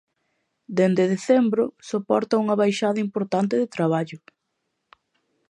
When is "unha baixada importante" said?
2.43-3.55